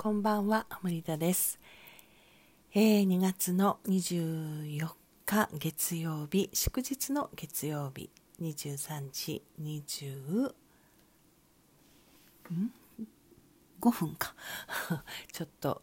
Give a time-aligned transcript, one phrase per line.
[0.00, 1.58] こんばんは、森田です。
[2.72, 4.90] えー、2月の24
[5.26, 8.08] 日月曜日、祝日の月曜日、
[8.40, 10.52] 23時20、
[12.54, 12.72] ん
[13.80, 14.36] ?5 分か。
[15.32, 15.82] ちょっと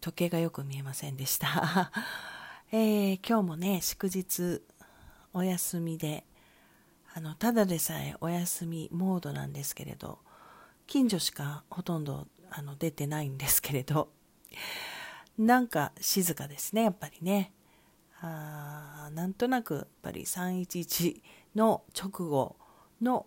[0.00, 1.92] 時計がよく見えませんでした。
[2.72, 4.62] えー、今日もね、祝日
[5.34, 6.24] お休みで、
[7.12, 10.20] あの、ただでさえお休みモードなんですけれど、
[10.86, 14.12] 近所しかほとんどあの出てないんですけれど。
[15.38, 17.52] なんか静かですねやっぱりね。
[18.20, 21.22] あなんとなくやっぱり311
[21.54, 22.56] の直後
[23.02, 23.26] の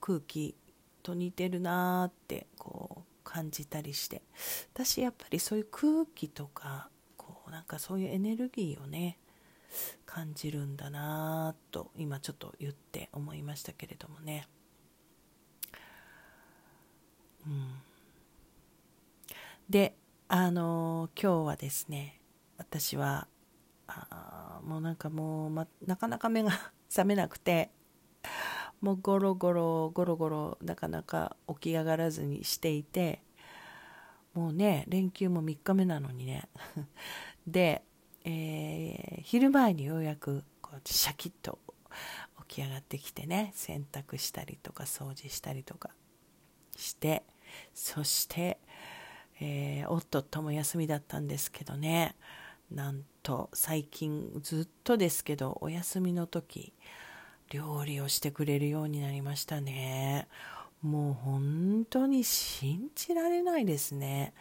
[0.00, 0.54] 空気
[1.02, 4.22] と似てるなーってこう感じたりして。
[4.74, 9.18] 私やっぱりそういう空気とかこうなんかそういうエネルギーをね
[10.04, 14.46] 感じるんだなと今ちょっと言って思いましたけれどもね。
[17.46, 17.85] うん。
[19.68, 19.96] で
[20.28, 22.20] あの今日はですね
[22.56, 23.26] 私は
[23.88, 26.50] あもうなんかもう、ま、なかなか目が
[26.88, 27.70] 覚めなくて
[28.80, 33.22] もうゴロゴロゴロゴロなかなか起き上がらずにしていて
[34.34, 36.48] もうね連休も3日目なのにね
[37.46, 37.82] で、
[38.24, 41.58] えー、昼前にようやくこうシャキッと
[42.48, 45.90] 起き上がってきてね洗濯したりとか掃除したりとか
[46.76, 47.24] して
[47.74, 48.58] そして
[49.40, 52.14] えー、夫とも休みだったんですけどね。
[52.70, 56.72] なんと最近ずっとですけどお休みの時
[57.50, 60.26] 料理をしてくれるようになりましたね。
[60.82, 64.34] もう本当に信じられないですね。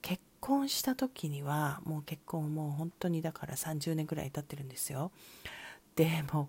[0.00, 5.12] 結婚した時にはもう結婚もう本当にだから30年ぐらい経ってるんですよ。
[5.94, 6.48] でも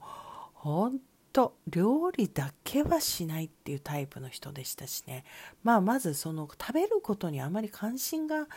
[0.53, 0.99] 本
[1.33, 5.25] と料理だけはしないっていうタイプの人でしたしね。
[5.63, 8.47] まあまずその食べることにあまり関心が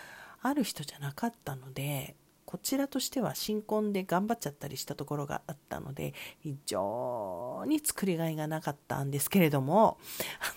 [0.43, 9.98] ある人じゃなかったのでこちらとしては新婚で頑張っちゃったりしたところがあったので非常に作りがいがなかったんですけれども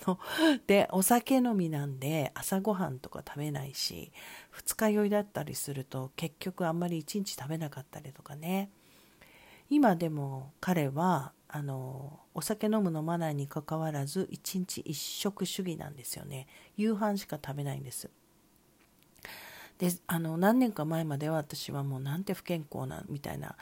[0.06, 0.18] あの
[0.66, 4.12] でお酒飲みなんで朝ごはんとか食べないし
[4.50, 8.70] 二日酔いだったりすると結局あんまり一日食べなかったりとかね。
[9.70, 16.48] 今でも彼はあのお酒飲む飲まないにかかわらず一日一食主義なんですよね。
[16.76, 18.10] 夕飯しか食べないんです。
[19.78, 23.56] であの何年か前までは私はもうなんて不健康なみたいな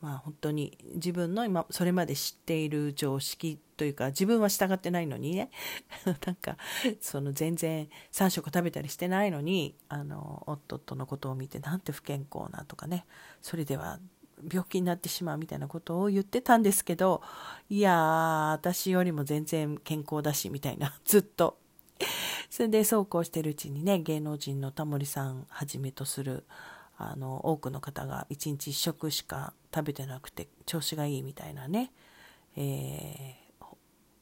[0.00, 5.50] まあ本当に自分の今それまで知っている常識というか自分は従ってないのにね。
[6.26, 6.56] なんか
[7.00, 13.06] その全然3食食べたりしてないのにあの夫とのことを見てなんて不健康なとかね。
[13.40, 14.00] それでは
[14.50, 17.22] 病気になってしまうみたいなことを言ってたんですけど
[17.68, 21.58] いやー私よりも全然健康だしみたいな ずっと。
[22.50, 26.44] それでそうこうしてるうちにね芸能人のタモリさんはじめとする
[26.98, 31.92] あの多くの方が1日1食しか食べてなくて調子がいいみたいなね、
[32.56, 33.64] えー、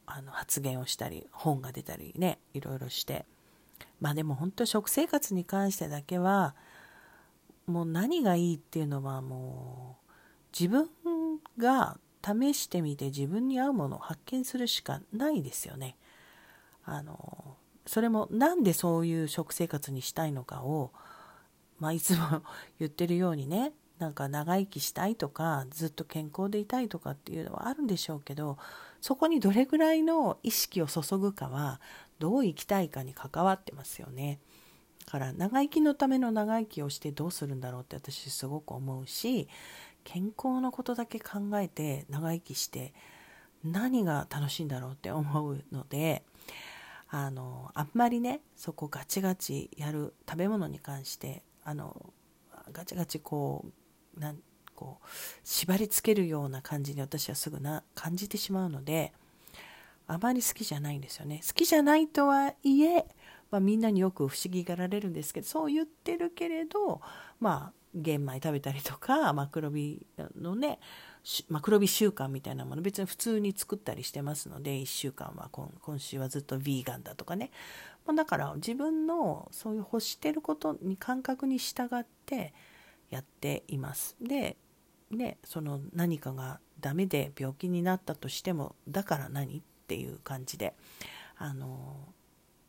[0.06, 3.26] あの発言をしたり本が出たりねいろいろして。
[4.00, 6.54] まあでも本当食生活に関してだけは
[7.66, 9.99] もう何がいいっていうのはもう
[10.58, 10.88] 自分
[11.58, 15.96] が試してみて自分に合うものを発見するしかないですよね。
[16.84, 17.56] あの
[17.86, 20.92] それもなんでそういう食生活にしたいのかを、
[21.78, 22.42] まあ、いつも
[22.78, 28.58] 言ってるようにねなんか長生きしたいとかずっと健康でいたいとかっていうのはあるんでしょうけど
[29.00, 31.80] そこにどれぐらいの意識を注ぐかは
[32.18, 34.40] どう生きたいかに関わってますよね。
[35.06, 39.48] だから長生きのための長生きをしてどうするんだろうって私すごく思うし
[40.04, 42.92] 健康のことだけ考えて長生きして
[43.64, 46.22] 何が楽しいんだろうって思うので
[47.08, 52.12] あのあんまりねそこガチガチやる食べ物に関してあの
[52.72, 53.66] ガチガチこ
[54.16, 54.38] うなん
[54.74, 55.06] こう
[55.44, 59.12] 縛りつけるような感じに私はすぐな感じてしまうので
[60.06, 61.40] あまり好きじゃないんですよね。
[61.46, 63.06] 好きじゃないとはいえ、
[63.50, 67.00] まあ、みんなによく不思議がられるんですけどそう言ってるけれど
[67.38, 70.06] まあ玄米食べたりとかマクロビ
[70.40, 70.78] のね
[71.48, 77.50] マクロビ習慣みたいなもの別に普通に作ったりしてますので1週間は今今週はずっとヴィーガンだとかね、
[78.14, 82.54] だから自分のそういう欲してることに感覚に従って
[83.10, 84.16] やっています。
[84.20, 84.56] で
[85.10, 90.74] ねその何かがダメで病気になったとしてもだから何っていう感じで
[91.36, 91.96] あの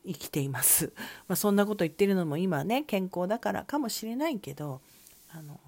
[0.06, 0.92] 生きています、
[1.28, 4.82] まあ、そんなこと言ってるのも今ね健康だからかもしれないけど
[5.34, 5.60] あの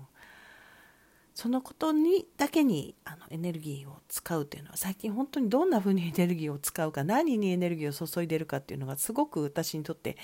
[1.33, 10.17] そのことにだけにあのエネルギーを使うというのは最近本当にどんなふうにエネルギーを使うか何にエネルギーを注いでるかっていうのがすごく私にとって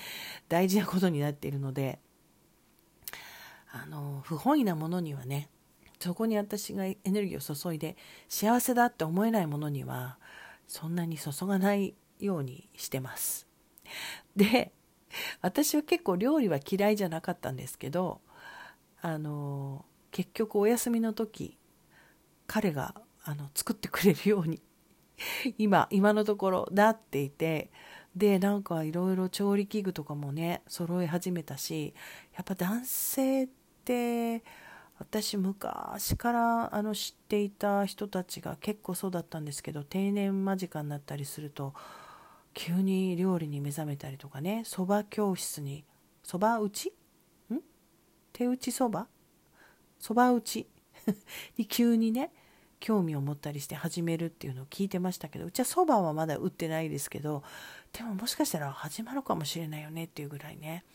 [0.49, 1.99] 大事なことになっているので
[3.71, 5.49] あの不本意なものにはね
[5.99, 7.97] そこに私がエネルギーを注いで
[8.29, 10.17] 幸せだって思えないものには
[10.67, 13.47] そんなに注がないようにしてます。
[14.35, 14.71] で
[15.41, 18.21] 私は結構料理は嫌いじゃなかったんですけど
[19.01, 21.57] あの結局お休みの時
[22.47, 24.61] 彼があの作ってくれるように
[25.57, 27.71] 今今のところなっていて
[28.15, 31.93] でなんかいろいろ調理器具とかもね揃え始めたし
[32.35, 33.49] やっぱ男性っ
[33.85, 34.43] て
[34.97, 41.73] 私昔からあの知っていた人たちが結構そうだったんですけど定年間近になったりすると
[42.53, 45.85] 急に料理に目覚めたりとかねそば教室に
[46.23, 46.93] そば打ち
[48.39, 49.05] 手打ちそば？
[49.99, 50.65] そば打ち？
[51.57, 52.31] に急にね
[52.79, 57.43] 興味を持ったりして始めるっていうのを聞いてましたけどうちはそばはまだ打ってないですけど
[57.91, 60.85] でももしかしたら始まるかもしれないよねっていうぐらいね。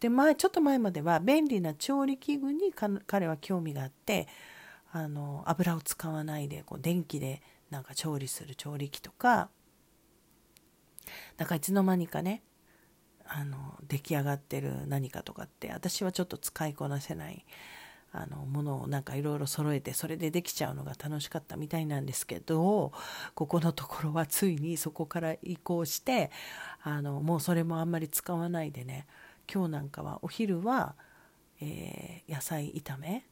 [0.00, 2.72] で前ちょっと前までは便利な調理器具に
[3.06, 4.26] 彼は興味があって
[4.90, 9.50] あの油を使わないでこう電気でなんか調理する調理器とか
[11.36, 12.42] なんかいつの間にかね
[13.28, 17.44] あの出来上がってる何かとかって私はちょっと使いこなせない
[18.10, 22.92] あのものをなんかいろいろ揃えてそれでできちゃうのが楽しかったみたいなんですけど
[23.34, 26.30] ここのところはついにそこから移行して
[26.82, 29.06] あのもうそれもあんまり使わないでね
[29.52, 30.94] 今日なんかはお昼は、
[31.60, 33.26] えー、野菜炒め、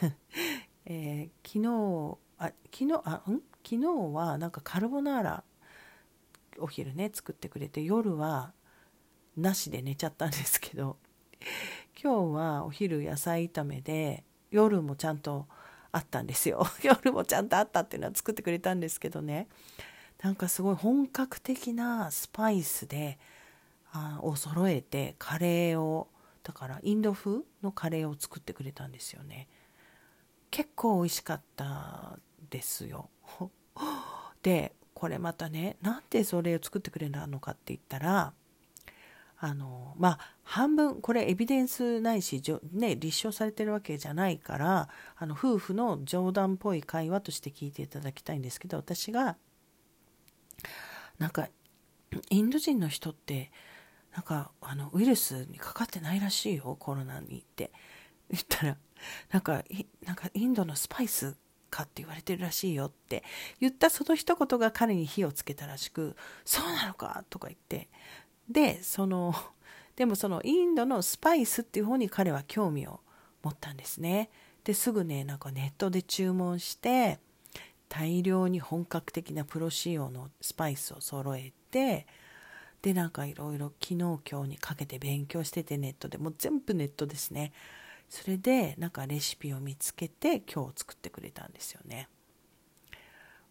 [0.84, 3.42] えー、昨日あ昨日あん？
[3.64, 5.44] 昨日はなんかカルボナーラ
[6.58, 8.52] お昼ね作ってくれて夜は
[9.36, 10.96] なしで寝ちゃったんですけど
[12.02, 15.46] 今日はお昼野菜炒めで夜もちゃんと
[15.92, 16.66] あったんですよ。
[16.82, 19.48] 夜もちゃんとあったっていうのは作ってくれたんですけどね。
[20.22, 23.18] なんかすごい本格的なスパイスで
[23.92, 26.08] あを揃えてカレーを
[26.42, 29.48] だからインド風のカレーを作ってくれたんですよね。
[30.50, 32.18] 結構美味しかった
[32.50, 33.10] ですよ。
[34.42, 38.32] でこれまたねなんでそれを作ってくれたのかって言ったら
[39.38, 42.42] あのまあ半分これエビデンスないし、
[42.72, 49.36] ね、立証されてるわけじゃないからあの夫婦の冗談っぽい会話として聞いていただきたいんですけど私が
[51.18, 51.48] なんか
[52.30, 53.50] インド人の人って
[54.14, 57.70] なんかあのウイルスにかかってないらしいよコロナにって。
[58.30, 58.76] 言ったら
[59.30, 59.62] なんか
[60.04, 61.36] なんかインドのスパイス
[61.70, 63.24] かって言われてるらしいよって
[63.60, 67.88] 言ったその一言が彼に火をつけたらしくそうなのかとか言って
[68.48, 69.34] でその
[69.96, 73.00] でもそのインドのスパイスっていう方に彼は興味を
[73.42, 74.30] 持ったんですね。
[74.64, 77.20] ですぐねなんかネットで注文して
[77.88, 82.06] 大量に本格的なプロ仕様のスパイスを揃えて
[82.82, 86.18] でなんかいろいろ昨日今日にかけて勉強しててネットで。
[86.18, 87.52] もう全部ネットですね。
[88.08, 92.08] それでなんかレシピを見つけて今日作ってくれたんですよね。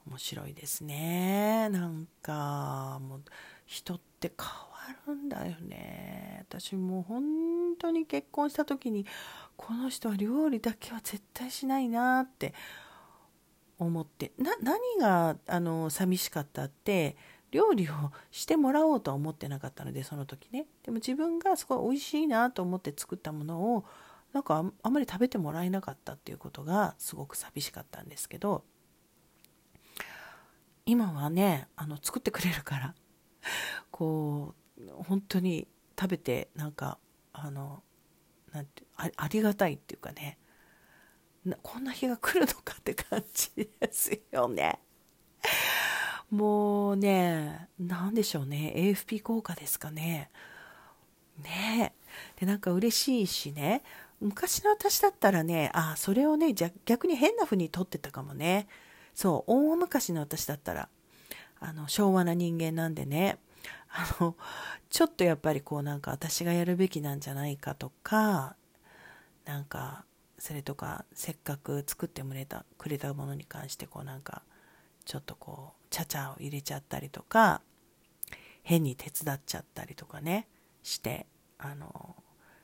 [0.07, 1.67] 面白いですね。
[1.69, 3.21] なんかもう
[3.65, 4.74] 人って変わ
[5.05, 6.45] るんだよね。
[6.47, 7.23] 私もう本
[7.77, 9.05] 当に結婚した時に
[9.55, 12.53] この人は料理だけは絶対しないなって
[13.77, 17.17] 思ってな何があの寂しかったって
[17.51, 20.65] 料理をしてもらおうとは思ってなかったのでその時ね。
[20.83, 23.85] でも自分がすごい美味しいなと思って作ったものを
[24.33, 28.65] なんかあんまり食べてもらえなかったっていうことがすごく寂しかったんですけど
[30.85, 32.95] 今はねあの作ってくれるから
[33.91, 34.64] こう
[35.07, 35.67] 本当に
[35.99, 36.97] 食べてなんか
[37.33, 37.83] あの
[38.51, 40.37] なんてありがたいっていうかね
[41.61, 44.79] こんな日が来るのかって感じですよね。
[46.31, 48.73] もうね、なんでしょうね。
[48.75, 50.31] AFP 効果ですかね。
[51.43, 51.93] ね
[52.39, 53.83] で、なんか嬉しいしね。
[54.19, 58.67] 昔の私だったらね、あ、それをね、じゃ逆に変な風に撮ってたかもね。
[59.13, 60.89] そう、大昔の私だったら、
[61.59, 63.37] あの、昭和な人間なんでね、
[63.97, 64.35] あの、
[64.89, 68.57] ちょっとやっぱりこうなんか私がやるべきなんじゃないかとか、
[69.45, 70.03] なんか、
[70.37, 74.43] それとか、せっかく作ってくれた、くれたものに関してこうなんか、
[75.05, 77.61] ちょっとこう、ちゃちゃを入れちゃったりとか、
[78.63, 80.47] 変に手伝っちゃったりとかね、
[80.83, 81.25] して、
[81.57, 82.15] あの、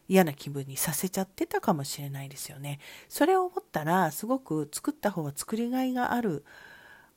[0.10, 2.80] 嫌な気分にさせちゃってたかもしれないですよね。
[3.08, 6.44] それを思ったら、すごく作った方は作りがいがある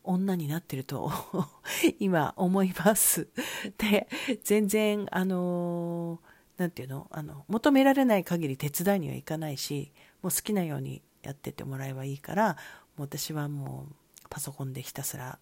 [0.05, 1.11] 女になってると
[1.99, 3.29] 今思います。
[3.79, 4.09] で、
[4.43, 6.21] 全然、あの、
[6.57, 7.09] なんていうの？
[7.11, 9.93] あの、求められない限り手伝いにはいかないし、
[10.23, 12.57] もう好きなようにやっててもらえばいいから
[12.97, 13.95] もう私はもう
[14.31, 15.39] パソコンでひたすら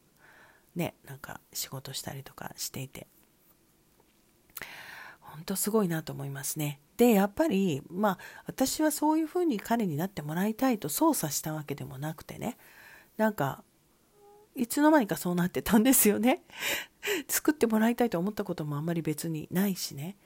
[0.75, 3.07] ねなんか仕事したりとかしていて
[5.21, 6.79] 本当すごいなと思いますね。
[6.99, 12.59] で、やっぱり、まあ、私はそういうふうに彼になってもらいたいと操作したわけでもなくてね、
[13.17, 13.65] なんか、
[14.55, 16.43] いつの間にかそうなってたんですよね。
[17.29, 20.17] 作ってもらいたいと思ったこともあんまり別にないしね。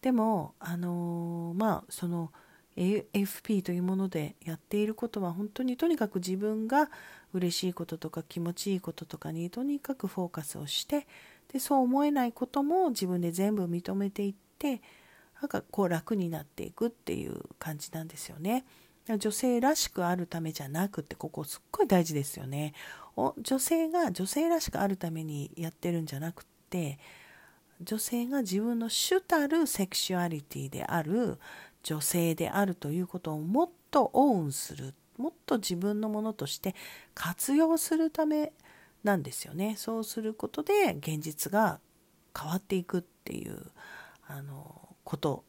[0.00, 2.32] でも、あのー、まあ、その、
[2.76, 6.90] AFP というものでやっていることは本当にとにかく自分が
[7.34, 11.06] 嬉しいこととか気持ちいいこととかにとにかくフォーカスをして
[11.52, 14.80] でそう思えないことも自分で全部認めていって
[15.40, 18.64] なんかこう楽になっていくっていう感じなんですよね。
[19.18, 22.72] 女性らしくあるためじゃなくってここすっごい大事ですよね。
[23.16, 26.98] 女性が女性らしくあるためにやってるんじゃなくて
[27.80, 31.38] 女性が自分の主たるセクシュアリティである
[31.82, 36.74] 女性であるということをもっとオンするもっと自分のものとして
[37.14, 38.52] 活用するため
[39.04, 39.74] なんですよね。
[39.76, 41.80] そうすることで現実が
[42.38, 43.60] 変わっていくっていう
[44.26, 45.44] あのこと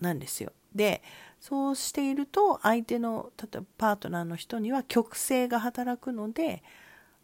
[0.00, 0.52] なんですよ。
[0.74, 1.02] で
[1.40, 6.62] そうしていると相手の例えばパートナーの人には極性が働くので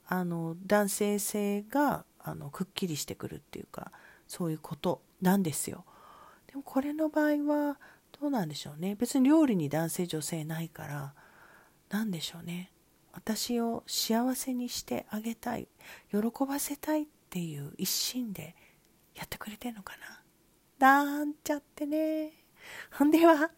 [0.07, 3.93] あの男性性があのくっきりしてくるっていうか
[4.27, 5.85] そういうことなんですよ。
[6.47, 7.79] でもこれの場合は
[8.21, 8.95] どうなんでしょうね。
[8.95, 11.15] 別に料理に男性女性ないから
[11.91, 12.71] 何でしょうね。
[13.13, 15.69] 私を幸せにしてあげたい
[16.11, 18.57] 喜ばせたいっていう一心で
[19.15, 19.95] やってくれてんのか
[20.79, 21.05] な。
[21.05, 22.33] なんちゃってね。
[22.99, 23.51] ほんでは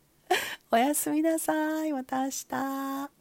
[0.71, 1.93] おやすみなさい。
[1.93, 3.16] また明日。